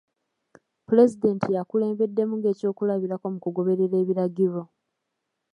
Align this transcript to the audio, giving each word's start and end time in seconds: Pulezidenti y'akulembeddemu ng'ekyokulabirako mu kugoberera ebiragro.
Pulezidenti 0.87 1.47
y'akulembeddemu 1.55 2.33
ng'ekyokulabirako 2.37 3.25
mu 3.33 3.39
kugoberera 3.45 3.95
ebiragro. 4.03 4.63